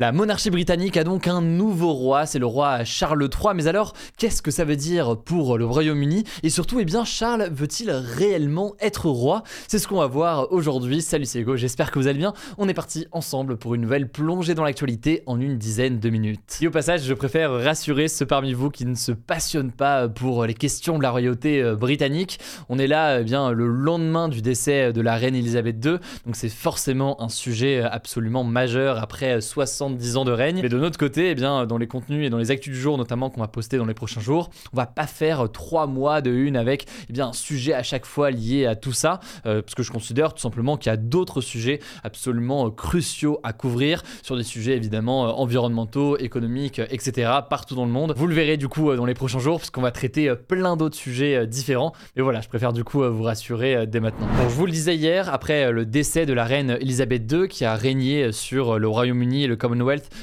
La 0.00 0.10
monarchie 0.10 0.50
britannique 0.50 0.96
a 0.96 1.04
donc 1.04 1.28
un 1.28 1.40
nouveau 1.40 1.92
roi, 1.92 2.26
c'est 2.26 2.40
le 2.40 2.46
roi 2.46 2.82
Charles 2.82 3.22
III. 3.22 3.54
Mais 3.54 3.68
alors, 3.68 3.92
qu'est-ce 4.18 4.42
que 4.42 4.50
ça 4.50 4.64
veut 4.64 4.74
dire 4.74 5.16
pour 5.24 5.56
le 5.56 5.64
Royaume-Uni? 5.64 6.24
Et 6.42 6.50
surtout, 6.50 6.80
eh 6.80 6.84
bien, 6.84 7.04
Charles 7.04 7.48
veut-il 7.52 7.92
réellement 7.92 8.74
être 8.80 9.08
roi? 9.08 9.44
C'est 9.68 9.78
ce 9.78 9.86
qu'on 9.86 10.00
va 10.00 10.08
voir 10.08 10.50
aujourd'hui. 10.50 11.00
Salut, 11.00 11.26
c'est 11.26 11.38
Hugo, 11.38 11.54
j'espère 11.54 11.92
que 11.92 12.00
vous 12.00 12.08
allez 12.08 12.18
bien. 12.18 12.32
On 12.58 12.68
est 12.68 12.74
parti 12.74 13.06
ensemble 13.12 13.56
pour 13.56 13.76
une 13.76 13.82
nouvelle 13.82 14.08
plongée 14.08 14.54
dans 14.54 14.64
l'actualité 14.64 15.22
en 15.26 15.40
une 15.40 15.58
dizaine 15.58 16.00
de 16.00 16.10
minutes. 16.10 16.58
Et 16.60 16.66
au 16.66 16.72
passage, 16.72 17.04
je 17.04 17.14
préfère 17.14 17.52
rassurer 17.52 18.08
ceux 18.08 18.26
parmi 18.26 18.52
vous 18.52 18.70
qui 18.70 18.86
ne 18.86 18.96
se 18.96 19.12
passionnent 19.12 19.70
pas 19.70 20.08
pour 20.08 20.44
les 20.44 20.54
questions 20.54 20.98
de 20.98 21.04
la 21.04 21.12
royauté 21.12 21.62
euh, 21.62 21.76
britannique. 21.76 22.40
On 22.68 22.80
est 22.80 22.88
là, 22.88 23.20
eh 23.20 23.24
bien, 23.24 23.52
le 23.52 23.68
lendemain 23.68 24.28
du 24.28 24.42
décès 24.42 24.92
de 24.92 25.00
la 25.00 25.14
reine 25.14 25.36
Elisabeth 25.36 25.76
II, 25.84 25.98
donc 26.26 26.34
c'est 26.34 26.48
forcément 26.48 27.22
un 27.22 27.28
sujet 27.28 27.80
absolument 27.80 28.42
majeur 28.42 28.98
après 28.98 29.40
60 29.40 29.83
10 29.90 30.16
ans 30.16 30.24
de 30.24 30.32
règne. 30.32 30.60
Mais 30.62 30.68
de 30.68 30.78
notre 30.78 30.98
côté, 30.98 31.30
eh 31.30 31.34
bien, 31.34 31.66
dans 31.66 31.78
les 31.78 31.86
contenus 31.86 32.26
et 32.26 32.30
dans 32.30 32.38
les 32.38 32.50
actus 32.50 32.72
du 32.72 32.80
jour, 32.80 32.98
notamment 32.98 33.30
qu'on 33.30 33.40
va 33.40 33.48
poster 33.48 33.76
dans 33.76 33.86
les 33.86 33.94
prochains 33.94 34.20
jours, 34.20 34.50
on 34.72 34.76
va 34.76 34.86
pas 34.86 35.06
faire 35.06 35.50
trois 35.52 35.86
mois 35.86 36.20
de 36.20 36.30
une 36.30 36.56
avec 36.56 36.86
eh 37.08 37.12
bien, 37.12 37.28
un 37.28 37.32
sujet 37.32 37.72
à 37.72 37.82
chaque 37.82 38.06
fois 38.06 38.30
lié 38.30 38.66
à 38.66 38.76
tout 38.76 38.92
ça, 38.92 39.20
euh, 39.46 39.62
parce 39.62 39.74
que 39.74 39.82
je 39.82 39.92
considère 39.92 40.34
tout 40.34 40.40
simplement 40.40 40.76
qu'il 40.76 40.90
y 40.90 40.92
a 40.92 40.96
d'autres 40.96 41.40
sujets 41.40 41.80
absolument 42.02 42.66
euh, 42.66 42.70
cruciaux 42.70 43.40
à 43.42 43.52
couvrir 43.52 44.02
sur 44.22 44.36
des 44.36 44.42
sujets 44.42 44.76
évidemment 44.76 45.26
euh, 45.26 45.30
environnementaux, 45.30 46.16
économiques, 46.18 46.80
etc. 46.90 47.30
partout 47.48 47.74
dans 47.74 47.84
le 47.84 47.90
monde. 47.90 48.14
Vous 48.16 48.26
le 48.26 48.34
verrez 48.34 48.56
du 48.56 48.68
coup 48.68 48.94
dans 48.94 49.06
les 49.06 49.14
prochains 49.14 49.38
jours, 49.38 49.58
parce 49.58 49.70
qu'on 49.70 49.82
va 49.82 49.90
traiter 49.90 50.34
plein 50.34 50.76
d'autres 50.76 50.96
sujets 50.96 51.46
différents. 51.46 51.92
Mais 52.16 52.22
voilà, 52.22 52.40
je 52.40 52.48
préfère 52.48 52.72
du 52.72 52.84
coup 52.84 53.02
vous 53.02 53.22
rassurer 53.22 53.86
dès 53.86 54.00
maintenant. 54.00 54.26
Bon, 54.26 54.48
je 54.48 54.54
vous 54.54 54.66
le 54.66 54.72
disais 54.72 54.96
hier, 54.96 55.32
après 55.32 55.72
le 55.72 55.84
décès 55.84 56.26
de 56.26 56.32
la 56.32 56.44
reine 56.44 56.78
Elisabeth 56.80 57.30
II 57.30 57.48
qui 57.48 57.64
a 57.64 57.74
régné 57.74 58.32
sur 58.32 58.78
le 58.78 58.88
Royaume-Uni 58.88 59.44
et 59.44 59.46
le 59.46 59.56
Commonwealth 59.56 59.73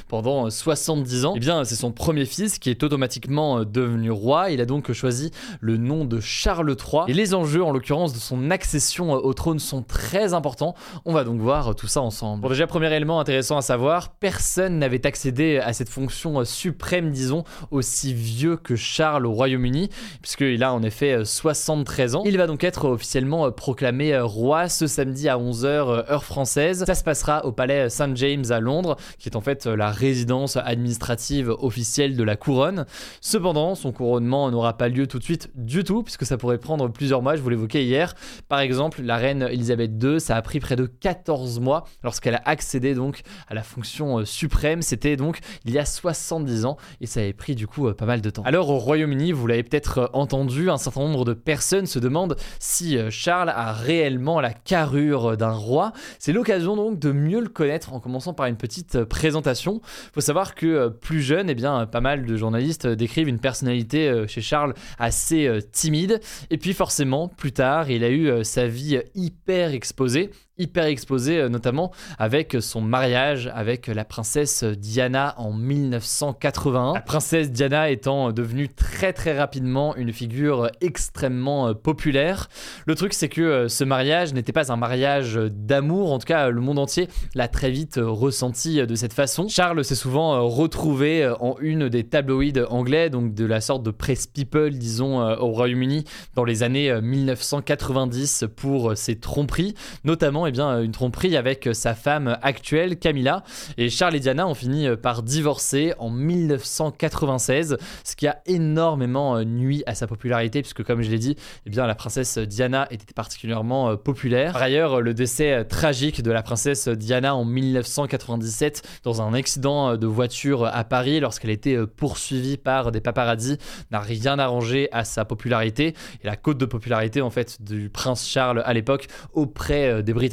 Pendant 0.07 0.49
70 0.49 1.23
euh, 1.23 1.27
ans, 1.27 1.33
eh 1.35 1.39
bien 1.39 1.63
c'est 1.63 1.75
son 1.75 1.91
premier 1.91 2.25
fils 2.25 2.59
qui 2.59 2.69
est 2.69 2.83
automatiquement 2.83 3.59
euh, 3.59 3.65
devenu 3.65 4.11
roi. 4.11 4.51
Il 4.51 4.61
a 4.61 4.65
donc 4.65 4.91
choisi 4.91 5.31
le 5.59 5.77
nom 5.77 6.05
de 6.05 6.19
Charles 6.19 6.69
III. 6.69 7.03
Et 7.07 7.13
les 7.13 7.33
enjeux, 7.33 7.63
en 7.63 7.71
l'occurrence, 7.71 8.13
de 8.13 8.19
son 8.19 8.51
accession 8.51 9.15
euh, 9.15 9.19
au 9.19 9.33
trône 9.33 9.59
sont 9.59 9.83
très 9.83 10.33
importants. 10.33 10.75
On 11.05 11.13
va 11.13 11.23
donc 11.23 11.39
voir 11.39 11.75
tout 11.75 11.87
ça 11.87 12.01
ensemble. 12.01 12.41
Bon, 12.41 12.49
déjà, 12.49 12.67
premier 12.67 12.93
élément 12.93 13.19
intéressant 13.19 13.57
à 13.57 13.61
savoir, 13.61 14.13
personne 14.13 14.79
n'avait 14.79 15.05
accédé 15.05 15.57
à 15.57 15.73
cette 15.73 15.89
fonction 15.89 16.43
suprême, 16.45 17.11
disons, 17.11 17.43
aussi 17.71 18.13
vieux 18.13 18.57
que 18.57 18.75
Charles 18.75 19.25
au 19.25 19.31
Royaume-Uni, 19.31 19.89
puisqu'il 20.21 20.63
a 20.63 20.73
en 20.73 20.83
effet 20.83 21.23
73 21.25 22.15
ans. 22.15 22.23
Il 22.25 22.37
va 22.37 22.47
donc 22.47 22.63
être 22.63 22.85
officiellement 22.85 23.51
proclamé 23.51 24.17
roi 24.19 24.69
ce 24.69 24.87
samedi 24.87 25.29
à 25.29 25.37
11h 25.37 26.09
heure 26.09 26.23
française. 26.23 26.83
Ça 26.85 26.95
se 26.95 27.03
passera 27.03 27.45
au 27.45 27.51
palais 27.51 27.89
St 27.89 28.15
James 28.15 28.45
à 28.49 28.59
Londres, 28.59 28.97
qui 29.19 29.29
est 29.29 29.35
en 29.35 29.40
fait 29.41 29.65
la 29.65 29.91
résidence 29.91 30.57
administrative 30.57 31.49
officielle 31.49 32.15
de 32.15 32.23
la 32.23 32.35
couronne. 32.35 32.85
Cependant, 33.21 33.75
son 33.75 33.91
couronnement 33.91 34.49
n'aura 34.51 34.77
pas 34.77 34.89
lieu 34.89 35.07
tout 35.07 35.19
de 35.19 35.23
suite 35.23 35.49
du 35.55 35.83
tout, 35.83 36.03
puisque 36.03 36.25
ça 36.25 36.37
pourrait 36.37 36.57
prendre 36.57 36.87
plusieurs 36.89 37.21
mois, 37.21 37.35
je 37.35 37.41
vous 37.41 37.49
l'évoquais 37.49 37.83
hier. 37.83 38.13
Par 38.47 38.59
exemple, 38.59 39.01
la 39.01 39.17
reine 39.17 39.43
Elisabeth 39.43 39.91
II, 40.01 40.19
ça 40.19 40.35
a 40.35 40.41
pris 40.41 40.59
près 40.59 40.75
de 40.75 40.85
14 40.85 41.59
mois 41.59 41.85
lorsqu'elle 42.03 42.35
a 42.35 42.41
accédé 42.45 42.93
donc 42.93 43.21
à 43.47 43.53
la 43.53 43.63
fonction 43.63 44.19
euh, 44.19 44.25
suprême. 44.25 44.81
C'était 44.81 45.15
donc 45.15 45.39
il 45.65 45.71
y 45.71 45.79
a 45.79 45.85
70 45.85 46.65
ans, 46.65 46.77
et 46.99 47.05
ça 47.07 47.21
avait 47.21 47.33
pris 47.33 47.55
du 47.55 47.67
coup 47.67 47.87
euh, 47.87 47.93
pas 47.93 48.05
mal 48.05 48.21
de 48.21 48.29
temps. 48.29 48.43
Alors 48.43 48.69
au 48.69 48.77
Royaume-Uni, 48.77 49.31
vous 49.31 49.47
l'avez 49.47 49.63
peut-être 49.63 49.97
euh, 49.99 50.07
entendu, 50.13 50.69
un 50.69 50.77
certain 50.77 51.01
nombre 51.01 51.25
de 51.25 51.33
personnes 51.33 51.85
se 51.85 51.99
demandent 51.99 52.35
si 52.59 52.97
Charles 53.09 53.49
a 53.49 53.73
réellement 53.73 54.39
la 54.39 54.53
carrure 54.53 55.37
d'un 55.37 55.51
roi. 55.51 55.93
C'est 56.19 56.33
l'occasion 56.33 56.75
donc 56.75 56.99
de 56.99 57.11
mieux 57.11 57.41
le 57.41 57.49
connaître 57.49 57.93
en 57.93 57.99
commençant 57.99 58.33
par 58.33 58.45
une 58.45 58.57
petite 58.57 59.03
présentation 59.03 59.30
faut 59.31 60.21
savoir 60.21 60.55
que 60.55 60.65
euh, 60.65 60.89
plus 60.89 61.21
jeune, 61.21 61.49
eh 61.49 61.55
bien, 61.55 61.85
pas 61.85 62.01
mal 62.01 62.25
de 62.25 62.35
journalistes 62.37 62.85
euh, 62.85 62.95
décrivent 62.95 63.27
une 63.27 63.39
personnalité 63.39 64.09
euh, 64.09 64.27
chez 64.27 64.41
Charles 64.41 64.73
assez 64.99 65.49
timide. 65.71 66.19
Et 66.49 66.57
puis 66.57 66.73
forcément, 66.73 67.27
plus 67.27 67.51
tard, 67.51 67.89
il 67.89 68.03
a 68.03 68.09
eu 68.09 68.43
sa 68.43 68.67
vie 68.67 69.01
hyper 69.15 69.73
exposée 69.73 70.31
hyper 70.57 70.85
exposé, 70.85 71.39
euh, 71.39 71.49
notamment 71.49 71.91
avec 72.19 72.57
son 72.59 72.81
mariage 72.81 73.49
avec 73.53 73.87
la 73.87 74.05
princesse 74.05 74.63
Diana 74.63 75.33
en 75.37 75.53
1981. 75.53 76.93
La 76.93 77.01
princesse 77.01 77.51
Diana 77.51 77.89
étant 77.89 78.31
devenue 78.31 78.67
très 78.67 79.13
très 79.13 79.37
rapidement 79.37 79.95
une 79.95 80.11
figure 80.11 80.69
extrêmement 80.81 81.69
euh, 81.69 81.73
populaire. 81.73 82.49
Le 82.85 82.95
truc 82.95 83.13
c'est 83.13 83.29
que 83.29 83.41
euh, 83.41 83.67
ce 83.69 83.83
mariage 83.83 84.33
n'était 84.33 84.51
pas 84.51 84.71
un 84.71 84.75
mariage 84.75 85.35
d'amour, 85.35 86.11
en 86.11 86.19
tout 86.19 86.27
cas 86.27 86.49
le 86.49 86.61
monde 86.61 86.79
entier 86.79 87.07
l'a 87.33 87.47
très 87.47 87.71
vite 87.71 87.99
ressenti 88.01 88.85
de 88.85 88.95
cette 88.95 89.13
façon. 89.13 89.47
Charles 89.47 89.83
s'est 89.85 89.95
souvent 89.95 90.47
retrouvé 90.47 91.27
en 91.39 91.55
une 91.59 91.89
des 91.89 92.03
tabloïds 92.03 92.61
anglais, 92.69 93.09
donc 93.09 93.33
de 93.33 93.45
la 93.45 93.61
sorte 93.61 93.83
de 93.83 93.91
press 93.91 94.27
people 94.27 94.71
disons 94.71 95.19
au 95.21 95.47
Royaume-Uni 95.47 96.03
dans 96.35 96.43
les 96.43 96.63
années 96.63 97.01
1990 97.01 98.45
pour 98.55 98.97
ses 98.97 99.19
tromperies, 99.19 99.75
notamment 100.03 100.40
eh 100.47 100.51
bien, 100.51 100.81
une 100.81 100.91
tromperie 100.91 101.35
avec 101.37 101.69
sa 101.73 101.93
femme 101.93 102.37
actuelle, 102.41 102.97
Camilla. 102.97 103.43
Et 103.77 103.89
Charles 103.89 104.15
et 104.15 104.19
Diana 104.19 104.47
ont 104.47 104.55
fini 104.55 104.87
par 104.97 105.23
divorcer 105.23 105.93
en 105.99 106.09
1996, 106.09 107.77
ce 108.03 108.15
qui 108.15 108.27
a 108.27 108.41
énormément 108.45 109.37
euh, 109.37 109.43
nuit 109.43 109.83
à 109.85 109.95
sa 109.95 110.07
popularité, 110.07 110.61
puisque 110.61 110.83
comme 110.83 111.01
je 111.01 111.09
l'ai 111.09 111.19
dit, 111.19 111.35
eh 111.65 111.69
bien, 111.69 111.87
la 111.87 111.95
princesse 111.95 112.37
Diana 112.37 112.87
était 112.91 113.13
particulièrement 113.13 113.91
euh, 113.91 113.95
populaire. 113.95 114.53
Par 114.53 114.61
ailleurs, 114.61 115.01
le 115.01 115.13
décès 115.13 115.53
euh, 115.53 115.63
tragique 115.63 116.21
de 116.21 116.31
la 116.31 116.43
princesse 116.43 116.87
Diana 116.87 117.35
en 117.35 117.45
1997 117.45 118.81
dans 119.03 119.21
un 119.21 119.33
accident 119.33 119.97
de 119.97 120.07
voiture 120.07 120.65
à 120.65 120.83
Paris 120.83 121.19
lorsqu'elle 121.19 121.51
était 121.51 121.77
poursuivie 121.85 122.57
par 122.57 122.91
des 122.91 123.01
paparazzis 123.01 123.57
n'a 123.91 123.99
rien 123.99 124.39
arrangé 124.39 124.89
à 124.91 125.03
sa 125.03 125.25
popularité 125.25 125.95
et 126.23 126.27
la 126.27 126.35
cote 126.35 126.57
de 126.57 126.65
popularité 126.65 127.21
en 127.21 127.29
fait 127.29 127.61
du 127.61 127.89
prince 127.89 128.27
Charles 128.27 128.61
à 128.65 128.73
l'époque 128.73 129.07
auprès 129.33 130.03
des 130.03 130.13
Britanniques 130.13 130.30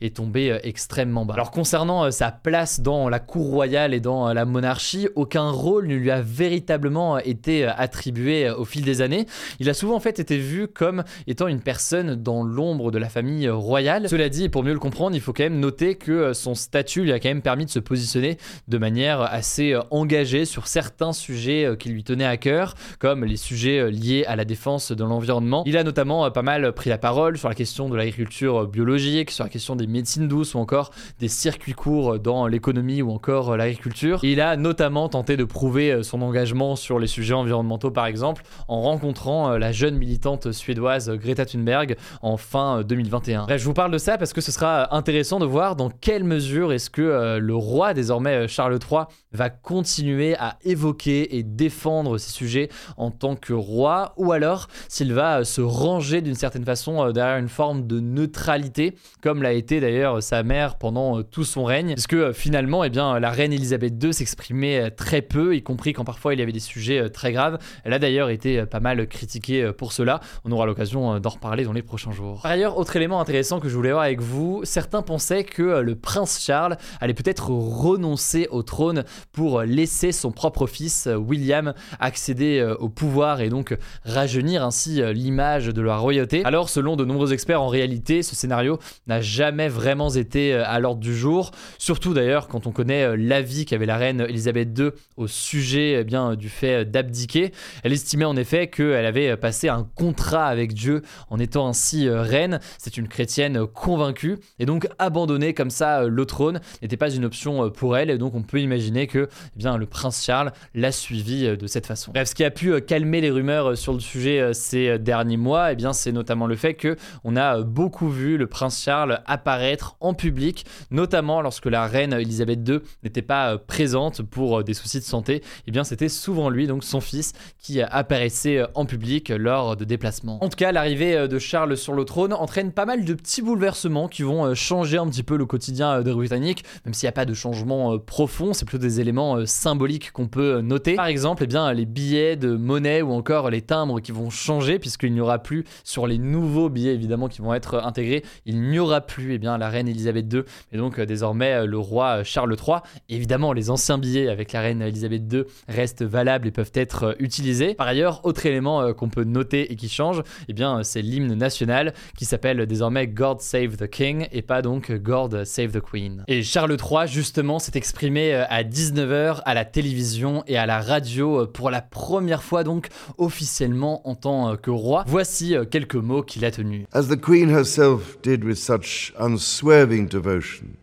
est 0.00 0.16
tombé 0.16 0.50
euh, 0.50 0.58
extrêmement 0.62 1.24
bas. 1.24 1.34
Alors 1.34 1.50
concernant 1.50 2.04
euh, 2.04 2.10
sa 2.10 2.30
place 2.30 2.80
dans 2.80 3.08
la 3.08 3.18
cour 3.18 3.46
royale 3.46 3.94
et 3.94 4.00
dans 4.00 4.28
euh, 4.28 4.34
la 4.34 4.44
monarchie, 4.44 5.08
aucun 5.14 5.50
rôle 5.50 5.86
ne 5.86 5.94
lui 5.94 6.10
a 6.10 6.20
véritablement 6.20 7.18
été 7.18 7.64
attribué 7.64 8.50
au 8.50 8.64
fil 8.64 8.82
des 8.82 9.00
années. 9.00 9.26
Il 9.60 9.68
a 9.68 9.74
souvent 9.74 9.96
en 9.96 10.00
fait 10.00 10.18
été 10.18 10.38
vu 10.38 10.68
comme 10.68 11.04
étant 11.26 11.48
une 11.48 11.60
personne 11.60 12.14
dans 12.14 12.42
l'ombre 12.42 12.90
de 12.90 12.98
la 12.98 13.08
famille 13.08 13.48
royale. 13.48 14.08
Cela 14.08 14.28
dit, 14.28 14.48
pour 14.48 14.64
mieux 14.64 14.72
le 14.72 14.78
comprendre, 14.78 15.14
il 15.14 15.20
faut 15.20 15.32
quand 15.32 15.44
même 15.44 15.60
noter 15.60 15.94
que 15.96 16.32
son 16.32 16.54
statut 16.54 17.02
lui 17.02 17.12
a 17.12 17.20
quand 17.20 17.28
même 17.28 17.42
permis 17.42 17.64
de 17.64 17.70
se 17.70 17.78
positionner 17.78 18.38
de 18.68 18.78
manière 18.78 19.20
assez 19.20 19.76
engagée 19.90 20.44
sur 20.44 20.66
certains 20.66 21.12
sujets 21.12 21.76
qui 21.78 21.90
lui 21.90 22.04
tenaient 22.04 22.24
à 22.24 22.36
cœur, 22.36 22.74
comme 22.98 23.24
les 23.24 23.36
sujets 23.36 23.90
liés 23.90 24.24
à 24.26 24.36
la 24.36 24.44
défense 24.44 24.92
de 24.92 25.04
l'environnement. 25.04 25.62
Il 25.66 25.76
a 25.76 25.84
notamment 25.84 26.30
pas 26.30 26.42
mal 26.42 26.72
pris 26.72 26.90
la 26.90 26.98
parole 26.98 27.38
sur 27.38 27.48
la 27.48 27.54
question 27.54 27.88
de 27.88 27.96
l'agriculture 27.96 28.66
biologique, 28.66 29.30
sur 29.34 29.44
la 29.44 29.50
question 29.50 29.76
des 29.76 29.86
médecines 29.86 30.28
douces 30.28 30.54
ou 30.54 30.58
encore 30.58 30.90
des 31.18 31.28
circuits 31.28 31.72
courts 31.72 32.18
dans 32.18 32.46
l'économie 32.46 33.02
ou 33.02 33.10
encore 33.10 33.56
l'agriculture. 33.56 34.20
Il 34.22 34.40
a 34.40 34.56
notamment 34.56 35.08
tenté 35.08 35.36
de 35.36 35.44
prouver 35.44 35.90
euh, 35.90 36.02
son 36.02 36.22
engagement 36.22 36.76
sur 36.76 36.98
les 36.98 37.06
sujets 37.06 37.34
environnementaux 37.34 37.90
par 37.90 38.06
exemple 38.06 38.42
en 38.68 38.80
rencontrant 38.82 39.52
euh, 39.52 39.58
la 39.58 39.72
jeune 39.72 39.96
militante 39.96 40.52
suédoise 40.52 41.10
Greta 41.10 41.44
Thunberg 41.44 41.96
en 42.22 42.36
fin 42.36 42.82
2021. 42.82 43.42
Euh, 43.42 43.44
Bref, 43.46 43.60
je 43.60 43.66
vous 43.66 43.74
parle 43.74 43.90
de 43.90 43.98
ça 43.98 44.16
parce 44.16 44.32
que 44.32 44.40
ce 44.40 44.52
sera 44.52 44.94
intéressant 44.94 45.38
de 45.38 45.46
voir 45.46 45.76
dans 45.76 45.90
quelle 45.90 46.24
mesure 46.24 46.72
est-ce 46.72 46.90
que 46.90 47.38
le 47.38 47.54
roi 47.54 47.94
désormais 47.94 48.48
Charles 48.48 48.78
III 48.78 49.02
va 49.32 49.50
continuer 49.50 50.36
à 50.36 50.56
évoquer 50.64 51.36
et 51.36 51.42
défendre 51.42 52.18
ces 52.18 52.30
sujets 52.30 52.68
en 52.96 53.10
tant 53.10 53.34
que 53.34 53.52
roi 53.52 54.14
ou 54.16 54.32
alors 54.32 54.68
s'il 54.88 55.12
va 55.12 55.44
se 55.44 55.60
ranger 55.60 56.20
d'une 56.22 56.34
certaine 56.34 56.64
façon 56.64 57.10
derrière 57.10 57.38
une 57.38 57.48
forme 57.48 57.86
de 57.86 58.00
neutralité 58.00 58.94
comme 59.24 59.42
l'a 59.42 59.54
été 59.54 59.80
d'ailleurs 59.80 60.22
sa 60.22 60.42
mère 60.42 60.76
pendant 60.76 61.22
tout 61.22 61.44
son 61.44 61.64
règne, 61.64 61.94
puisque 61.94 62.32
finalement, 62.32 62.84
eh 62.84 62.90
bien, 62.90 63.18
la 63.18 63.30
reine 63.30 63.54
Elisabeth 63.54 63.94
II 64.04 64.12
s'exprimait 64.12 64.90
très 64.90 65.22
peu, 65.22 65.56
y 65.56 65.62
compris 65.62 65.94
quand 65.94 66.04
parfois 66.04 66.34
il 66.34 66.40
y 66.40 66.42
avait 66.42 66.52
des 66.52 66.60
sujets 66.60 67.08
très 67.08 67.32
graves. 67.32 67.56
Elle 67.84 67.94
a 67.94 67.98
d'ailleurs 67.98 68.28
été 68.28 68.66
pas 68.66 68.80
mal 68.80 69.06
critiquée 69.08 69.72
pour 69.72 69.94
cela. 69.94 70.20
On 70.44 70.52
aura 70.52 70.66
l'occasion 70.66 71.18
d'en 71.20 71.30
reparler 71.30 71.64
dans 71.64 71.72
les 71.72 71.80
prochains 71.80 72.12
jours. 72.12 72.42
Par 72.42 72.50
ailleurs, 72.50 72.76
autre 72.76 72.94
élément 72.96 73.18
intéressant 73.18 73.60
que 73.60 73.68
je 73.70 73.74
voulais 73.74 73.92
voir 73.92 74.04
avec 74.04 74.20
vous, 74.20 74.60
certains 74.64 75.00
pensaient 75.00 75.44
que 75.44 75.80
le 75.80 75.96
prince 75.96 76.44
Charles 76.44 76.76
allait 77.00 77.14
peut-être 77.14 77.48
renoncer 77.48 78.46
au 78.50 78.62
trône 78.62 79.04
pour 79.32 79.62
laisser 79.62 80.12
son 80.12 80.32
propre 80.32 80.66
fils 80.66 81.08
William 81.16 81.72
accéder 81.98 82.74
au 82.78 82.90
pouvoir 82.90 83.40
et 83.40 83.48
donc 83.48 83.74
rajeunir 84.04 84.62
ainsi 84.62 85.00
l'image 85.14 85.68
de 85.68 85.80
la 85.80 85.96
royauté. 85.96 86.44
Alors, 86.44 86.68
selon 86.68 86.94
de 86.94 87.06
nombreux 87.06 87.32
experts, 87.32 87.62
en 87.62 87.68
réalité, 87.68 88.22
ce 88.22 88.36
scénario 88.36 88.78
n'a 89.06 89.13
jamais 89.20 89.68
vraiment 89.68 90.10
été 90.10 90.54
à 90.54 90.78
l'ordre 90.78 91.00
du 91.00 91.16
jour, 91.16 91.50
surtout 91.78 92.14
d'ailleurs 92.14 92.48
quand 92.48 92.66
on 92.66 92.72
connaît 92.72 93.16
l'avis 93.16 93.64
qu'avait 93.64 93.86
la 93.86 93.96
reine 93.96 94.20
Elisabeth 94.20 94.78
II 94.78 94.90
au 95.16 95.26
sujet 95.26 95.98
eh 96.00 96.04
bien, 96.04 96.34
du 96.34 96.48
fait 96.48 96.84
d'abdiquer. 96.84 97.52
Elle 97.82 97.92
estimait 97.92 98.24
en 98.24 98.36
effet 98.36 98.68
qu'elle 98.68 99.06
avait 99.06 99.36
passé 99.36 99.68
un 99.68 99.86
contrat 99.94 100.46
avec 100.46 100.74
Dieu 100.74 101.02
en 101.30 101.38
étant 101.38 101.68
ainsi 101.68 102.08
reine. 102.08 102.60
C'est 102.78 102.96
une 102.96 103.08
chrétienne 103.08 103.66
convaincue 103.66 104.38
et 104.58 104.66
donc 104.66 104.88
abandonner 104.98 105.54
comme 105.54 105.70
ça 105.70 106.04
le 106.04 106.26
trône 106.26 106.60
n'était 106.82 106.96
pas 106.96 107.10
une 107.10 107.24
option 107.24 107.70
pour 107.70 107.96
elle 107.96 108.10
et 108.10 108.18
donc 108.18 108.34
on 108.34 108.42
peut 108.42 108.60
imaginer 108.60 109.06
que 109.06 109.28
eh 109.54 109.58
bien, 109.58 109.76
le 109.76 109.86
prince 109.86 110.24
Charles 110.24 110.52
l'a 110.74 110.92
suivi 110.92 111.56
de 111.56 111.66
cette 111.66 111.86
façon. 111.86 112.12
Bref, 112.12 112.28
ce 112.28 112.34
qui 112.34 112.44
a 112.44 112.50
pu 112.50 112.80
calmer 112.82 113.20
les 113.20 113.30
rumeurs 113.30 113.76
sur 113.76 113.92
le 113.92 114.00
sujet 114.00 114.52
ces 114.54 114.98
derniers 114.98 115.36
mois, 115.36 115.72
eh 115.72 115.76
c'est 115.92 116.12
notamment 116.12 116.46
le 116.46 116.56
fait 116.56 116.74
que 116.74 116.96
on 117.24 117.36
a 117.36 117.60
beaucoup 117.60 118.08
vu 118.08 118.36
le 118.36 118.46
prince 118.46 118.82
Charles 118.82 119.03
apparaître 119.26 119.96
en 120.00 120.14
public, 120.14 120.64
notamment 120.90 121.40
lorsque 121.40 121.66
la 121.66 121.86
reine 121.86 122.12
Elisabeth 122.12 122.68
II 122.68 122.80
n'était 123.02 123.22
pas 123.22 123.58
présente 123.58 124.22
pour 124.22 124.64
des 124.64 124.74
soucis 124.74 124.98
de 124.98 125.04
santé. 125.04 125.42
Eh 125.66 125.70
bien, 125.70 125.84
c'était 125.84 126.08
souvent 126.08 126.48
lui, 126.48 126.66
donc 126.66 126.84
son 126.84 127.00
fils, 127.00 127.32
qui 127.58 127.80
apparaissait 127.80 128.62
en 128.74 128.86
public 128.86 129.30
lors 129.30 129.76
de 129.76 129.84
déplacements. 129.84 130.42
En 130.42 130.48
tout 130.48 130.56
cas, 130.56 130.72
l'arrivée 130.72 131.28
de 131.28 131.38
Charles 131.38 131.76
sur 131.76 131.94
le 131.94 132.04
trône 132.04 132.32
entraîne 132.32 132.72
pas 132.72 132.86
mal 132.86 133.04
de 133.04 133.14
petits 133.14 133.42
bouleversements 133.42 134.08
qui 134.08 134.22
vont 134.22 134.54
changer 134.54 134.98
un 134.98 135.08
petit 135.08 135.22
peu 135.22 135.36
le 135.36 135.46
quotidien 135.46 136.02
des 136.02 136.12
Britanniques, 136.12 136.64
même 136.84 136.94
s'il 136.94 137.06
n'y 137.06 137.10
a 137.10 137.12
pas 137.12 137.24
de 137.24 137.34
changement 137.34 137.98
profond, 137.98 138.52
c'est 138.52 138.64
plutôt 138.64 138.82
des 138.82 139.00
éléments 139.00 139.46
symboliques 139.46 140.12
qu'on 140.12 140.28
peut 140.28 140.60
noter. 140.60 140.94
Par 140.94 141.06
exemple, 141.06 141.44
eh 141.44 141.46
bien, 141.46 141.72
les 141.72 141.86
billets 141.86 142.36
de 142.36 142.56
monnaie 142.56 143.02
ou 143.02 143.12
encore 143.12 143.50
les 143.50 143.62
timbres 143.62 144.00
qui 144.00 144.12
vont 144.12 144.30
changer 144.30 144.78
puisqu'il 144.78 145.12
n'y 145.12 145.20
aura 145.20 145.38
plus 145.38 145.64
sur 145.84 146.06
les 146.06 146.18
nouveaux 146.18 146.68
billets 146.68 146.94
évidemment 146.94 147.28
qui 147.28 147.40
vont 147.40 147.54
être 147.54 147.76
intégrés, 147.84 148.24
il 148.46 148.60
n'y 148.60 148.78
aura 148.78 148.93
plus 149.00 149.34
eh 149.34 149.38
bien, 149.38 149.58
la 149.58 149.68
reine 149.68 149.88
Elisabeth 149.88 150.32
II 150.32 150.42
et 150.72 150.76
donc 150.76 151.00
désormais 151.00 151.66
le 151.66 151.78
roi 151.78 152.24
Charles 152.24 152.54
III. 152.54 152.78
Évidemment, 153.08 153.52
les 153.52 153.70
anciens 153.70 153.98
billets 153.98 154.28
avec 154.28 154.52
la 154.52 154.60
reine 154.60 154.82
Elisabeth 154.82 155.32
II 155.32 155.44
restent 155.68 156.02
valables 156.02 156.48
et 156.48 156.50
peuvent 156.50 156.72
être 156.74 157.16
utilisés. 157.18 157.74
Par 157.74 157.86
ailleurs, 157.86 158.20
autre 158.24 158.46
élément 158.46 158.92
qu'on 158.94 159.08
peut 159.08 159.24
noter 159.24 159.72
et 159.72 159.76
qui 159.76 159.88
change, 159.88 160.22
eh 160.48 160.52
bien, 160.52 160.82
c'est 160.82 161.02
l'hymne 161.02 161.34
national 161.34 161.94
qui 162.16 162.24
s'appelle 162.24 162.66
désormais 162.66 163.06
God 163.06 163.40
Save 163.40 163.76
the 163.76 163.88
King 163.88 164.26
et 164.32 164.42
pas 164.42 164.62
donc 164.62 164.92
God 164.92 165.44
Save 165.44 165.72
the 165.72 165.80
Queen. 165.80 166.24
Et 166.28 166.42
Charles 166.42 166.76
III, 166.80 167.06
justement, 167.06 167.58
s'est 167.58 167.72
exprimé 167.74 168.34
à 168.34 168.62
19h 168.62 169.42
à 169.44 169.54
la 169.54 169.64
télévision 169.64 170.42
et 170.46 170.56
à 170.56 170.66
la 170.66 170.80
radio 170.80 171.46
pour 171.46 171.70
la 171.70 171.82
première 171.82 172.42
fois 172.42 172.64
donc 172.64 172.88
officiellement 173.18 174.08
en 174.08 174.14
tant 174.14 174.56
que 174.56 174.70
roi. 174.70 175.04
Voici 175.06 175.54
quelques 175.70 175.94
mots 175.94 176.22
qu'il 176.22 176.44
a 176.44 176.50
tenus. 176.50 176.86
As 176.92 177.08
the 177.08 177.20
Queen 177.20 177.50
herself 177.50 178.18
did 178.22 178.44
with 178.44 178.58
such 178.58 178.83
unswerving 179.18 180.08
devotion, 180.08 180.76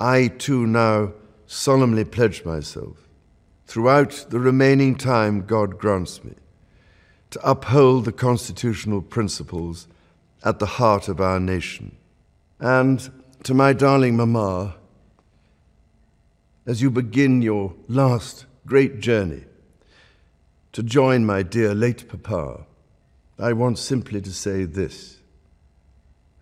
I 0.00 0.28
too 0.28 0.66
now 0.66 1.12
solemnly 1.46 2.04
pledge 2.04 2.44
myself, 2.44 3.08
throughout 3.66 4.26
the 4.30 4.40
remaining 4.40 4.96
time 4.96 5.46
God 5.46 5.78
grants 5.78 6.22
me, 6.24 6.34
to 7.30 7.48
uphold 7.48 8.04
the 8.04 8.12
constitutional 8.12 9.02
principles 9.02 9.88
at 10.44 10.58
the 10.58 10.66
heart 10.66 11.08
of 11.08 11.20
our 11.20 11.40
nation. 11.40 11.96
And 12.60 13.10
to 13.44 13.54
my 13.54 13.72
darling 13.72 14.16
Mamma, 14.16 14.76
as 16.66 16.80
you 16.80 16.90
begin 16.90 17.42
your 17.42 17.74
last 17.88 18.46
great 18.66 19.00
journey 19.00 19.44
to 20.72 20.82
join 20.82 21.26
my 21.26 21.42
dear 21.42 21.74
late 21.74 22.08
Papa, 22.08 22.66
I 23.38 23.52
want 23.52 23.78
simply 23.78 24.20
to 24.22 24.32
say 24.32 24.64
this. 24.64 25.20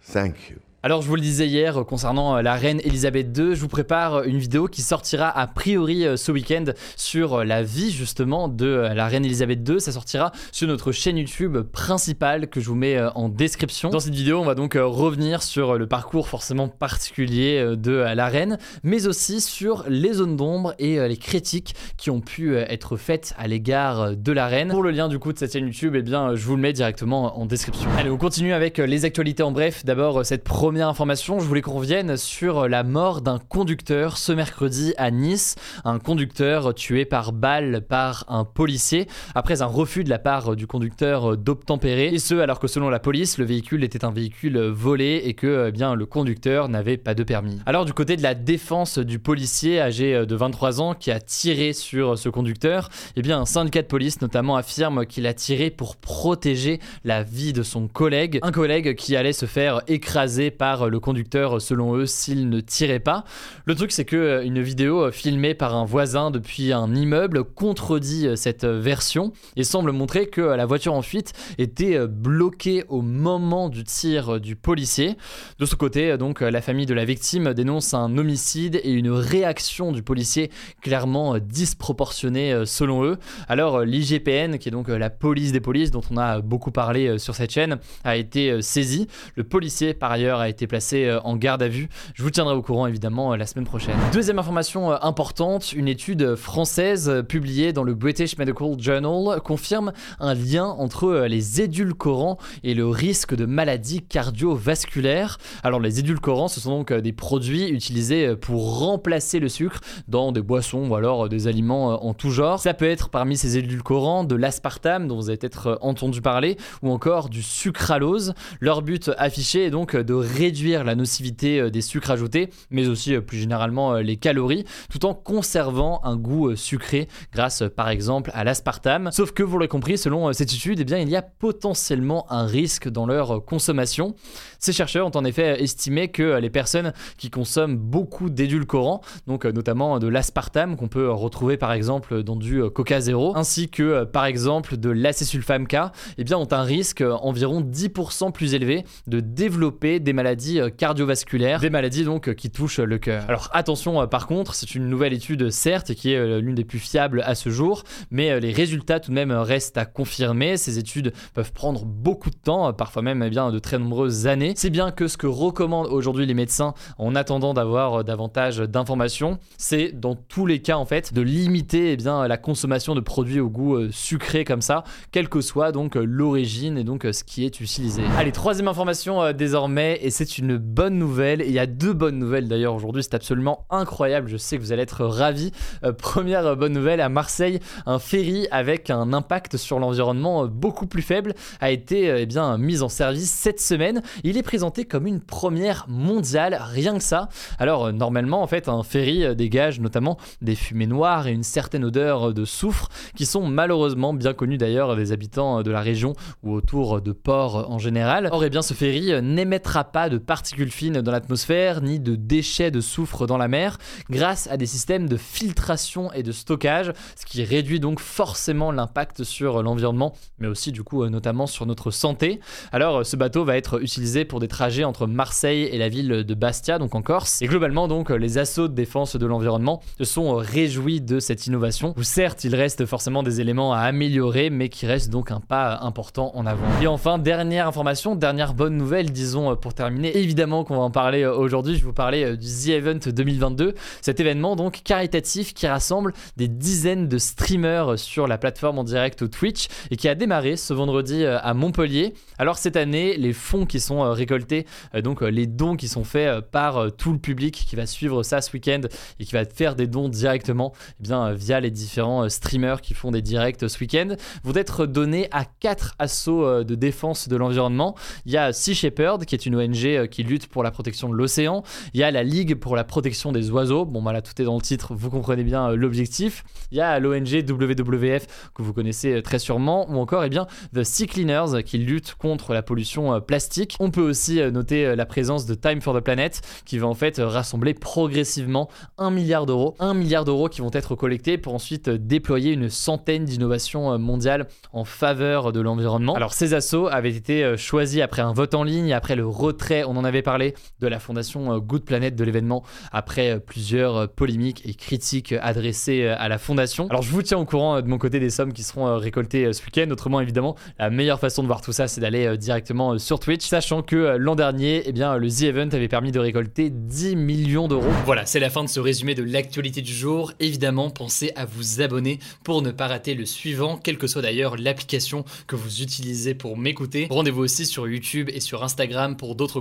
Thank 0.03 0.51
you. 0.51 0.61
Alors 0.85 1.01
je 1.01 1.07
vous 1.07 1.15
le 1.15 1.21
disais 1.21 1.47
hier 1.47 1.85
concernant 1.87 2.43
la 2.43 2.55
reine 2.55 2.81
Elisabeth 2.83 3.39
II, 3.39 3.55
je 3.55 3.61
vous 3.61 3.69
prépare 3.69 4.25
une 4.25 4.39
vidéo 4.39 4.67
qui 4.67 4.83
sortira 4.83 5.29
a 5.29 5.47
priori 5.47 6.05
ce 6.17 6.33
week-end 6.33 6.65
sur 6.97 7.45
la 7.45 7.63
vie 7.63 7.93
justement 7.93 8.49
de 8.49 8.91
la 8.93 9.07
reine 9.07 9.25
Elisabeth 9.25 9.61
II. 9.69 9.81
Ça 9.81 9.93
sortira 9.93 10.33
sur 10.51 10.67
notre 10.67 10.91
chaîne 10.91 11.19
YouTube 11.19 11.57
principale 11.59 12.49
que 12.49 12.61
je 12.61 12.67
vous 12.67 12.75
mets 12.75 13.01
en 13.15 13.29
description. 13.29 13.91
Dans 13.91 14.01
cette 14.01 14.17
vidéo, 14.17 14.41
on 14.41 14.45
va 14.45 14.57
donc 14.57 14.75
revenir 14.75 15.45
sur 15.45 15.79
le 15.79 15.87
parcours 15.87 16.27
forcément 16.27 16.67
particulier 16.67 17.77
de 17.77 17.93
la 17.93 18.27
reine, 18.27 18.59
mais 18.83 19.07
aussi 19.07 19.41
sur 19.41 19.85
les 19.87 20.15
zones 20.15 20.35
d'ombre 20.35 20.75
et 20.81 20.99
les 21.07 21.17
critiques 21.17 21.77
qui 21.97 22.11
ont 22.11 22.21
pu 22.21 22.57
être 22.57 22.97
faites 22.97 23.35
à 23.39 23.47
l'égard 23.47 24.17
de 24.17 24.33
la 24.33 24.49
reine. 24.49 24.71
Pour 24.71 24.83
le 24.83 24.91
lien 24.91 25.07
du 25.07 25.21
coup 25.21 25.33
de 25.33 25.39
cette 25.39 25.53
chaîne 25.53 25.67
YouTube, 25.67 25.95
eh 25.95 26.03
bien 26.03 26.35
je 26.35 26.45
vous 26.45 26.57
le 26.57 26.63
mets 26.63 26.73
directement 26.73 27.39
en 27.39 27.47
description. 27.47 27.89
Allez, 27.97 28.11
on 28.11 28.19
continue 28.19 28.53
avec 28.53 28.79
les 28.79 29.05
actualités 29.05 29.45
en 29.45 29.53
bref. 29.53 29.85
D'abord 29.85 30.27
cette 30.27 30.43
première 30.43 30.72
Première 30.73 30.89
information, 30.89 31.39
je 31.39 31.45
voulais 31.45 31.61
qu'on 31.61 31.75
revienne 31.75 32.17
sur 32.17 32.67
la 32.67 32.83
mort 32.83 33.21
d'un 33.21 33.39
conducteur 33.39 34.17
ce 34.17 34.33
mercredi 34.33 34.95
à 34.97 35.11
Nice. 35.11 35.55
Un 35.85 35.99
conducteur 35.99 36.73
tué 36.73 37.05
par 37.05 37.35
balle 37.35 37.83
par 37.87 38.25
un 38.29 38.47
policier 38.47 39.07
après 39.35 39.61
un 39.61 39.67
refus 39.67 40.03
de 40.03 40.09
la 40.09 40.19
part 40.19 40.57
du 40.57 40.67
conducteur 40.67 41.37
d'obtempérer. 41.37 42.07
Et 42.07 42.19
ce, 42.19 42.37
alors 42.37 42.59
que 42.59 42.69
selon 42.69 42.89
la 42.89 43.01
police, 43.01 43.37
le 43.37 43.45
véhicule 43.45 43.85
était 43.85 44.03
un 44.07 44.13
véhicule 44.13 44.59
volé 44.59 45.21
et 45.27 45.35
que 45.35 45.67
eh 45.69 45.73
bien, 45.73 45.95
le 45.95 46.07
conducteur 46.07 46.71
n'avait 46.71 46.97
pas 46.97 47.13
de 47.13 47.23
permis. 47.23 47.61
Alors 47.67 47.85
du 47.85 47.93
côté 47.93 48.17
de 48.17 48.23
la 48.23 48.35
défense 48.35 48.99
du 48.99 49.19
policier 49.19 49.79
âgé 49.79 50.25
de 50.25 50.35
23 50.35 50.81
ans 50.81 50.95
qui 50.95 51.11
a 51.11 51.21
tiré 51.21 51.75
sur 51.75 52.17
ce 52.17 52.31
conducteur, 52.31 52.89
eh 53.17 53.21
bien, 53.21 53.39
un 53.39 53.45
syndicat 53.45 53.83
de 53.83 53.89
police 53.89 54.23
notamment 54.23 54.57
affirme 54.57 55.05
qu'il 55.05 55.27
a 55.27 55.35
tiré 55.35 55.69
pour 55.69 55.97
protéger 55.97 56.81
la 57.05 57.23
vie 57.23 57.53
de 57.53 57.63
son 57.63 57.89
collègue. 57.89 58.39
Un 58.41 58.53
collègue 58.53 58.95
qui 58.95 59.17
allait 59.17 59.35
se 59.35 59.45
faire 59.45 59.83
écraser 59.87 60.51
par 60.51 60.62
le 60.63 61.01
conducteur 61.01 61.61
selon 61.61 61.97
eux 61.97 62.07
s'il 62.07 62.49
ne 62.49 62.61
tirait 62.61 63.01
pas. 63.01 63.25
Le 63.65 63.75
truc 63.75 63.91
c'est 63.91 64.05
que 64.05 64.17
euh, 64.17 64.45
une 64.45 64.63
vidéo 64.63 65.11
filmée 65.11 65.55
par 65.55 65.75
un 65.75 65.85
voisin 65.85 66.31
depuis 66.31 66.73
un 66.73 66.95
immeuble 66.95 67.43
contredit 67.43 68.29
euh, 68.29 68.37
cette 68.37 68.65
version 68.65 69.33
et 69.57 69.65
semble 69.65 69.91
montrer 69.91 70.27
que 70.27 70.41
la 70.41 70.65
voiture 70.65 70.95
en 70.95 71.03
fuite 71.03 71.33
était 71.59 71.97
euh, 71.97 72.07
bloquée 72.07 72.85
au 72.89 73.03
moment 73.03 73.69
du 73.69 73.83
tir 73.83 74.41
du 74.41 74.55
policier. 74.55 75.17
De 75.59 75.67
ce 75.67 75.75
côté, 75.75 76.17
donc 76.17 76.41
la 76.41 76.61
famille 76.61 76.87
de 76.87 76.95
la 76.95 77.05
victime 77.05 77.55
dénonce 77.55 77.93
un 77.93 78.17
homicide 78.17 78.81
et 78.85 78.93
une 78.93 79.11
réaction 79.11 79.91
du 79.91 80.03
policier 80.03 80.51
clairement 80.81 81.39
disproportionnée 81.39 82.63
selon 82.67 83.05
eux. 83.05 83.19
Alors 83.49 83.81
l'IGPN, 83.81 84.59
qui 84.59 84.69
est 84.69 84.73
donc 84.73 84.89
la 84.89 85.11
police 85.11 85.53
des 85.53 85.61
polices 85.61 85.91
dont 85.91 86.03
on 86.11 86.17
a 86.17 86.41
beaucoup 86.41 86.71
parlé 86.71 87.19
sur 87.19 87.35
cette 87.35 87.51
chaîne, 87.51 87.79
a 88.05 88.17
été 88.17 88.63
saisi. 88.63 89.09
Le 89.35 89.45
policier 89.45 89.95
par 89.95 90.13
ailleurs 90.13 90.41
a 90.41 90.52
été 90.53 90.67
placé 90.67 91.07
euh, 91.07 91.21
en 91.23 91.37
garde 91.37 91.63
à 91.63 91.69
vue. 91.69 91.89
Je 92.15 92.23
vous 92.23 92.31
tiendrai 92.31 92.55
au 92.55 92.63
courant 92.63 92.87
évidemment 92.87 93.33
euh, 93.33 93.37
la 93.37 93.47
semaine 93.47 93.65
prochaine. 93.65 93.97
Deuxième 94.13 94.39
information 94.39 94.93
euh, 94.93 94.97
importante, 95.03 95.73
une 95.73 95.89
étude 95.89 96.37
française 96.37 97.25
publiée 97.29 97.73
dans 97.73 97.83
le 97.83 97.95
British 97.95 98.39
Medical 98.39 98.79
Journal 98.79 99.41
confirme 99.41 99.93
un 100.21 100.35
lien 100.35 100.67
entre 100.67 101.27
les 101.27 101.61
édulcorants 101.61 102.39
et 102.63 102.75
le 102.75 102.87
risque 102.87 103.35
de 103.35 103.47
maladies 103.47 104.03
cardiovasculaires. 104.03 105.39
Alors 105.63 105.81
les 105.81 105.99
édulcorants, 105.99 106.49
ce 106.49 106.61
sont 106.61 106.71
donc 106.71 106.93
des 106.93 107.13
produits 107.13 107.69
utilisés 107.69 108.37
pour 108.37 108.79
remplacer 108.79 109.41
le 109.41 109.49
sucre 109.49 109.81
dans 110.07 110.33
des 110.33 110.43
boissons 110.43 110.89
ou 110.89 110.95
alors 110.95 111.29
des 111.29 111.49
aliments 111.49 112.05
en 112.05 112.15
tout 112.15 112.31
genre. 112.31 112.61
Ça 112.61 112.75
peut 112.75 112.89
être 112.89 113.09
parmi 113.09 113.37
ces 113.37 113.57
édulcorants 113.57 114.25
de 114.25 114.37
l'aspartame 114.37 115.09
dont 115.09 115.17
vous 115.17 115.31
avez 115.31 115.39
peut-être 115.39 115.79
entendu 115.81 116.21
parler 116.21 116.57
ou 116.83 116.91
encore 116.91 117.31
du 117.31 117.43
sucralose. 117.43 118.35
Leur 118.61 118.83
but 118.83 119.11
affiché 119.17 119.65
est 119.65 119.71
donc 119.71 119.97
de 119.97 120.13
réduire 120.43 120.83
la 120.83 120.97
nocivité 120.97 121.61
euh, 121.61 121.71
des 121.71 121.83
sucres 121.83 122.11
ajoutés, 122.11 122.51
mais 122.71 122.89
aussi 122.89 123.15
euh, 123.15 123.21
plus 123.21 123.39
généralement 123.39 123.95
euh, 123.95 124.03
les 124.03 124.17
calories, 124.17 124.65
tout 124.91 125.07
en 125.07 125.15
conservant 125.15 126.01
un 126.03 126.17
goût 126.17 126.57
sucré 126.57 127.07
grâce 127.33 127.63
par 127.77 127.89
exemple 127.89 128.33
à 128.35 128.43
l'aspartame. 128.43 129.11
Sauf 129.13 129.31
que 129.31 129.45
vous 129.45 129.57
l'aurez 129.57 129.69
compris, 129.69 129.97
selon 129.99 130.33
cette 130.33 130.53
étude, 130.53 130.81
eh 130.81 130.85
bien, 130.85 130.99
il 130.99 131.09
y 131.09 131.15
a 131.15 131.23
potentiellement 131.23 132.27
un 132.31 132.45
risque 132.45 132.89
dans 132.89 133.07
leur 133.07 133.45
consommation. 133.45 134.17
Ces 134.59 134.73
chercheurs 134.73 135.07
ont 135.07 135.17
en 135.17 135.25
effet 135.25 135.63
estimé 135.63 136.09
que 136.09 136.39
les 136.39 136.51
personnes 136.51 136.93
qui 137.19 137.31
consomment 137.31 137.77
beaucoup 137.77 138.29
d'édulcorants, 138.29 139.01
donc 139.27 139.45
notamment 139.45 139.99
de 139.99 140.09
l'aspartame 140.09 140.77
qu'on 140.77 140.89
peut 140.89 141.11
retrouver 141.11 141.57
par 141.57 141.73
exemple 141.73 142.23
dans 142.23 142.37
du 142.37 142.63
Coca 142.71 143.01
Zéro, 143.01 143.37
ainsi 143.37 143.69
que 143.69 144.05
par 144.05 144.25
exemple 144.25 144.77
de 144.77 144.91
l'acésulfame 144.91 145.67
K, 145.67 145.77
eh 146.19 146.25
bien, 146.25 146.39
ont 146.39 146.53
un 146.53 146.63
risque 146.63 147.03
environ 147.03 147.61
10% 147.61 148.33
plus 148.33 148.55
élevé 148.55 148.85
de 149.07 149.21
développer 149.21 150.01
des 150.01 150.13
maladies 150.13 150.22
maladies 150.23 150.61
cardiovasculaires, 150.77 151.61
des 151.61 151.71
maladies 151.71 152.05
donc 152.05 152.35
qui 152.35 152.51
touchent 152.51 152.79
le 152.79 152.99
cœur. 152.99 153.25
Alors 153.29 153.51
attention 153.53 154.07
par 154.07 154.27
contre, 154.27 154.55
c'est 154.55 154.75
une 154.75 154.89
nouvelle 154.89 155.13
étude 155.13 155.51
certes 155.51 155.95
qui 155.95 156.13
est 156.13 156.41
l'une 156.41 156.55
des 156.55 156.65
plus 156.65 156.79
fiables 156.79 157.23
à 157.27 157.35
ce 157.35 157.51
jour, 157.51 157.83
mais 158.11 158.39
les 158.39 158.53
résultats 158.53 159.01
tout 159.01 159.11
de 159.11 159.15
même 159.15 159.33
restent 159.33 159.79
à 159.79 159.85
confirmer. 159.85 160.57
Ces 160.57 160.79
études 160.79 161.13
peuvent 161.35 161.53
prendre 161.53 161.85
beaucoup 161.85 162.31
de 162.31 162.37
temps, 162.37 162.73
parfois 162.73 163.03
même 163.03 163.23
eh 163.23 163.31
bien, 163.31 163.51
de 163.51 163.59
très 163.59 163.79
nombreuses 163.79 164.27
années. 164.27 164.53
C'est 164.57 164.71
bien 164.71 164.93
que 164.93 165.09
ce 165.09 165.17
que 165.17 165.27
recommandent 165.27 165.89
aujourd'hui 165.89 166.27
les 166.27 166.35
médecins 166.35 166.75
en 166.99 167.15
attendant 167.15 167.55
d'avoir 167.55 168.05
davantage 168.05 168.59
d'informations, 168.59 169.39
c'est 169.59 169.93
dans 169.93 170.15
tous 170.15 170.47
les 170.47 170.61
cas 170.61 170.77
en 170.77 170.85
fait 170.85 171.13
de 171.13 171.21
limiter 171.21 171.93
eh 171.93 171.97
bien, 171.97 172.27
la 172.29 172.37
consommation 172.37 172.95
de 172.95 173.01
produits 173.01 173.41
au 173.41 173.49
goût 173.49 173.77
euh, 173.77 173.89
sucré 173.91 174.45
comme 174.45 174.63
ça, 174.63 174.85
quelle 175.11 175.29
que 175.29 175.41
soit 175.41 175.73
donc 175.73 175.97
euh, 175.97 176.05
l'origine 176.05 176.79
et 176.79 176.85
donc 176.85 177.05
euh, 177.05 177.13
ce 177.13 177.25
qui 177.25 177.45
est 177.45 177.61
utilisé. 177.61 178.03
Allez, 178.19 178.33
troisième 178.33 178.69
information 178.69 179.33
désormais, 179.33 179.99
et 180.03 180.11
c'est 180.13 180.39
une 180.39 180.57
bonne 180.57 180.97
nouvelle. 180.99 181.43
il 181.45 181.53
y 181.53 181.59
a 181.59 181.67
deux 181.67 181.93
bonnes 181.93 182.19
nouvelles 182.19 182.47
d'ailleurs 182.47 182.75
aujourd'hui, 182.75 183.03
c'est 183.03 183.15
absolument 183.15 183.67
incroyable. 183.71 184.29
Je 184.29 184.37
sais 184.37 184.57
que 184.57 184.63
vous 184.63 184.73
allez 184.73 184.83
être 184.83 185.05
ravis. 185.05 185.51
première 185.99 186.57
bonne 186.57 186.73
nouvelle 186.73 187.01
à 187.01 187.09
Marseille, 187.09 187.59
un 187.87 187.99
ferry 187.99 188.47
avec 188.51 188.91
un 188.91 189.13
impact 189.13 189.57
sur 189.57 189.79
l'environnement 189.79 190.47
beaucoup 190.47 190.87
plus 190.87 191.03
faible 191.03 191.35
a 191.61 191.71
été 191.71 192.15
eh 192.21 192.27
bien 192.27 192.59
mis 192.59 192.83
en 192.83 192.89
service 192.89 193.31
cette 193.31 193.61
semaine. 193.61 194.03
Il 194.23 194.37
est 194.37 194.43
présenté 194.43 194.85
comme 194.85 195.07
une 195.07 195.21
première 195.21 195.87
mondiale, 195.89 196.59
rien 196.61 196.97
que 196.97 197.05
ça. 197.05 197.29
Alors 197.59 197.93
normalement 197.93 198.43
en 198.43 198.47
fait 198.47 198.69
un 198.69 198.83
ferry 198.83 199.35
dégage 199.35 199.81
notamment 199.81 200.19
des 200.41 200.55
fumées 200.55 200.87
noires 200.87 201.27
et 201.27 201.33
une 201.33 201.43
certaine 201.43 201.85
odeur 201.85 202.35
de 202.35 202.45
soufre 202.45 202.89
qui 203.17 203.27
sont 203.27 203.47
malheureusement 203.47 204.15
bien 204.15 204.35
connues 204.35 204.59
d'ailleurs 204.59 204.95
des 204.97 205.13
habitants 205.13 205.63
de 205.63 205.71
la 205.71 205.81
région 205.81 206.13
ou 206.43 206.53
autour 206.53 207.01
de 207.01 207.13
ports 207.13 207.71
en 207.71 207.79
général. 207.79 208.29
Or, 208.33 208.45
eh 208.45 208.51
bien, 208.51 208.63
ce 208.63 208.75
ferry 208.75 209.13
n'émettra 209.23 209.85
pas 209.85 210.02
de 210.09 210.19
particules 210.19 210.71
fines 210.71 211.01
dans 211.01 211.13
l'atmosphère 211.13 211.83
ni 211.83 212.01
de 212.01 212.15
déchets 212.17 212.71
de 212.71 212.81
soufre 212.81 213.27
dans 213.27 213.39
la 213.39 213.49
mer 213.49 213.79
grâce 214.11 214.49
à 214.51 214.57
des 214.57 214.67
systèmes 214.67 215.09
de 215.09 215.17
filtration 215.17 216.13
et 216.13 216.23
de 216.23 216.33
stockage, 216.33 216.93
ce 217.17 217.27
qui 217.27 217.45
réduit 217.45 217.81
donc 217.81 218.01
forcément 218.01 218.73
l'impact 218.73 219.25
sur 219.25 219.63
l'environnement, 219.63 220.15
mais 220.39 220.49
aussi 220.49 220.73
du 220.73 220.83
coup 220.83 221.07
notamment 221.09 221.47
sur 221.47 221.67
notre 221.67 221.91
santé. 221.91 222.41
Alors, 222.73 223.05
ce 223.05 223.17
bateau 223.17 223.45
va 223.45 223.57
être 223.57 223.83
utilisé 223.83 224.25
pour 224.25 224.41
des 224.41 224.49
trajets 224.49 224.85
entre 224.85 225.07
Marseille 225.07 225.65
et 225.65 225.79
la 225.79 225.89
ville 225.89 226.09
de 226.09 226.35
Bastia, 226.35 226.79
donc 226.79 226.95
en 226.95 227.03
Corse. 227.03 227.43
Et 227.43 227.47
globalement, 227.47 227.89
donc, 227.89 228.11
les 228.11 228.39
assauts 228.39 228.69
de 228.69 228.75
défense 228.75 229.17
de 229.17 229.27
l'environnement 229.27 229.83
se 229.99 230.05
sont 230.05 230.35
réjouis 230.35 231.01
de 231.01 231.21
cette 231.21 231.47
innovation, 231.47 231.95
où 231.97 232.03
certes, 232.03 232.45
il 232.45 232.55
reste 232.55 232.87
forcément 232.87 233.23
des 233.23 233.41
éléments 233.41 233.73
à 233.73 233.81
améliorer, 233.81 234.51
mais 234.51 234.69
qui 234.69 234.87
reste 234.87 235.11
donc 235.11 235.31
un 235.31 235.41
pas 235.41 235.79
important 235.83 236.33
en 236.35 236.47
avant. 236.47 236.67
Et 236.81 236.87
enfin, 236.87 237.19
dernière 237.19 237.67
information, 237.67 238.17
dernière 238.17 238.55
bonne 238.55 238.77
nouvelle, 238.77 239.11
disons 239.11 239.55
pour 239.57 239.75
terminer, 239.75 239.92
évidemment 240.03 240.65
qu'on 240.65 240.77
va 240.77 240.83
en 240.83 240.91
parler 240.91 241.25
aujourd'hui, 241.25 241.75
je 241.75 241.81
vais 241.81 241.87
vous 241.87 241.93
parler 241.93 242.25
euh, 242.25 242.37
du 242.37 242.47
The 242.47 242.69
Event 242.69 242.99
2022, 243.07 243.75
cet 244.01 244.21
événement 244.21 244.57
donc 244.57 244.83
caritatif 244.85 245.55
qui 245.55 245.67
rassemble 245.67 246.13
des 246.37 246.49
dizaines 246.49 247.09
de 247.09 247.19
streamers 247.19 247.99
sur 247.99 248.27
la 248.27 248.39
plateforme 248.39 248.79
en 248.79 248.85
direct 248.85 249.31
Twitch 249.31 249.69
et 249.91 249.97
qui 249.97 250.09
a 250.09 250.15
démarré 250.15 250.57
ce 250.57 250.73
vendredi 250.75 251.25
euh, 251.25 251.39
à 251.41 251.55
Montpellier. 251.55 252.15
Alors 252.39 252.59
cette 252.59 252.77
année, 252.77 253.17
les 253.17 253.33
fonds 253.33 253.67
qui 253.67 253.81
sont 253.81 254.03
euh, 254.03 254.13
récoltés, 254.13 254.67
donc 255.03 255.23
les 255.23 255.47
dons 255.47 255.77
qui 255.77 255.89
sont 255.89 256.05
faits 256.05 256.41
par 256.51 256.93
tout 256.97 257.13
le 257.13 257.19
public 257.19 257.65
qui 257.69 257.77
va 257.77 257.87
suivre 257.87 258.23
ça 258.23 258.41
ce 258.41 258.53
week-end 258.53 258.81
et 259.19 259.25
qui 259.25 259.33
va 259.33 259.45
faire 259.45 259.75
des 259.75 259.87
dons 259.87 260.09
directement 260.09 260.73
eh 261.01 261.05
bien, 261.05 261.33
via 261.33 261.61
les 261.61 261.71
différents 261.71 262.29
streamers 262.29 262.81
qui 262.81 262.95
font 262.95 263.11
des 263.11 263.23
directs 263.23 263.69
ce 263.69 263.79
week-end, 263.81 264.17
vont 264.45 264.55
être 264.55 264.87
donnés 264.87 265.29
à 265.31 265.45
quatre 265.45 265.95
assauts 265.99 266.45
euh, 266.45 266.65
de 266.65 266.75
défense 266.75 267.29
de 267.29 267.37
l'environnement. 267.37 267.95
Il 268.27 268.33
y 268.33 268.37
a 268.37 268.53
Sea 268.53 268.75
Shepherd, 268.75 269.25
qui 269.25 269.35
est 269.35 269.47
une 269.47 269.57
ONG 269.57 269.82
euh, 269.85 270.07
qui 270.07 270.23
lutte 270.23 270.47
pour 270.47 270.63
la 270.63 270.71
protection 270.71 271.09
de 271.09 271.15
l'océan. 271.15 271.63
Il 271.95 272.01
y 272.01 272.03
a 272.03 272.11
la 272.11 272.23
Ligue 272.23 272.55
pour 272.55 272.77
la 272.77 272.85
protection 272.85 273.33
des 273.33 273.51
oiseaux. 273.51 273.85
Bon, 273.85 274.03
voilà, 274.03 274.23
tout 274.23 274.41
est 274.41 274.45
dans 274.45 274.57
le 274.57 274.63
titre, 274.63 274.95
vous 274.95 275.11
comprenez 275.11 275.45
bien 275.45 275.71
euh, 275.71 275.77
l'objectif. 275.77 276.45
Il 276.71 276.79
y 276.79 276.81
a 276.81 276.99
l'ONG 276.99 277.45
WWF, 277.49 278.51
que 278.55 278.63
vous 278.63 278.73
connaissez 278.73 279.23
très 279.23 279.39
sûrement, 279.39 279.91
ou 279.91 279.99
encore, 279.99 280.25
eh 280.25 280.29
bien, 280.29 280.47
The 280.75 280.85
Sea 280.85 281.07
Cleaners, 281.07 281.63
qui 281.65 281.79
lutte 281.79 282.15
contre 282.15 282.55
la 282.55 282.63
pollution 282.63 283.21
plastique. 283.21 283.77
On 283.81 283.91
peut 283.91 284.01
aussi 284.01 284.41
noter 284.51 284.97
la 284.97 285.07
présence 285.07 285.45
de 285.47 285.55
Time 285.55 285.81
for 285.81 285.95
the 285.95 286.01
Planet, 286.01 286.41
qui 286.65 286.79
va 286.79 286.87
en 286.87 286.95
fait 286.95 287.19
rassembler 287.19 287.75
progressivement 287.75 288.69
un 288.97 289.11
milliard 289.11 289.47
d'euros. 289.47 289.75
Un 289.81 289.95
milliard 289.95 290.25
d'euros 290.25 290.49
qui 290.49 290.61
vont 290.61 290.71
être 290.73 290.95
collectés 290.95 291.37
pour 291.37 291.55
ensuite 291.55 291.91
déployer 291.91 292.53
une 292.53 292.71
centaine 292.71 293.25
d'innovations 293.25 293.99
mondiales 293.99 294.47
en 294.73 294.85
faveur 294.85 295.53
de 295.53 295.61
l'environnement. 295.61 296.15
Alors 296.15 296.33
ces 296.33 296.55
assauts 296.55 296.89
avaient 296.89 297.15
été 297.15 297.45
euh, 297.45 297.57
choisis 297.57 298.01
après 298.01 298.23
un 298.23 298.33
vote 298.33 298.55
en 298.55 298.65
ligne, 298.65 298.93
après 298.93 299.17
le 299.17 299.27
retrait, 299.27 299.72
on 299.87 299.97
en 299.97 300.05
avait 300.05 300.23
parlé, 300.23 300.55
de 300.81 300.87
la 300.87 300.99
fondation 300.99 301.53
euh, 301.53 301.59
Good 301.59 301.85
Planet 301.85 302.15
de 302.15 302.25
l'événement, 302.25 302.63
après 302.93 303.33
euh, 303.33 303.39
plusieurs 303.39 304.11
polémiques 304.11 304.63
et 304.65 304.75
critiques 304.75 305.35
adressées 305.41 306.07
à 306.07 306.29
la 306.29 306.39
fondation. 306.39 306.87
Alors 306.89 307.03
je 307.03 307.11
vous 307.11 307.23
tiens 307.23 307.39
au 307.39 307.45
courant 307.45 307.81
de 307.81 307.87
mon 307.87 307.99
côté 307.99 308.21
des 308.21 308.31
sommes 308.31 308.53
qui 308.53 308.63
seront 308.63 308.97
récoltées 308.97 309.53
ce 309.53 309.63
week-end. 309.65 309.91
Autrement 309.91 310.21
évidemment, 310.21 310.57
la 310.79 310.91
meilleure 310.91 311.21
façon 311.21 311.43
de 311.43 311.47
voir 311.47 311.61
tout 311.61 311.73
ça, 311.73 311.89
c'est 311.89 312.01
d'aller 312.01 312.37
directement 312.37 312.99
sur 312.99 313.19
Twitch, 313.19 313.47
sachant 313.47 313.83
que 313.83 314.17
l'an 314.17 314.35
dernier, 314.35 314.83
eh 314.87 314.93
bien, 314.93 315.17
le 315.17 315.29
The 315.29 315.43
Event 315.43 315.69
avait 315.73 315.89
permis 315.89 316.13
de 316.13 316.19
récolter 316.19 316.71
10 316.71 317.17
millions 317.17 317.69
d'euros. 317.69 317.91
Voilà, 318.05 318.27
c'est 318.27 318.41
la 318.41 318.51
fin 318.51 318.65
de 318.65 318.69
ce 318.69 318.81
résumé 318.81 319.15
de 319.15 319.23
l'actualité 319.23 319.81
du 319.81 319.93
jour. 319.93 320.33
Évidemment, 320.41 320.91
pensez 320.91 321.33
à 321.37 321.45
vous 321.45 321.81
abonner 321.81 322.19
pour 322.45 322.63
ne 322.63 322.71
pas 322.71 322.87
rater 322.87 323.15
le 323.15 323.25
suivant, 323.25 323.77
quelle 323.77 323.99
que 323.99 324.07
soit 324.07 324.23
d'ailleurs 324.23 324.57
l'application 324.57 325.25
que 325.47 325.57
vous 325.57 325.83
utilisez 325.83 326.35
pour 326.35 326.57
m'écouter. 326.57 327.07
Rendez-vous 327.11 327.43
aussi 327.43 327.67
sur 327.67 327.89
YouTube 327.89 328.29
et 328.33 328.41
sur 328.41 328.63
Instagram 328.63 329.17
pour 329.17 329.35
d'autres 329.35 329.61